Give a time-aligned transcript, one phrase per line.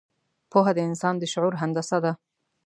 [0.51, 2.11] پوهه د انسان د شعور هندسه ده.